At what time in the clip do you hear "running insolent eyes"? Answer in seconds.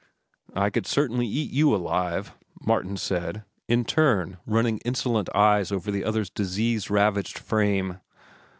4.47-5.71